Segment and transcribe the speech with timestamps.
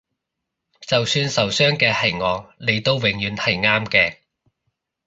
[0.79, 4.17] 就算受傷嘅係我你都永遠係啱嘅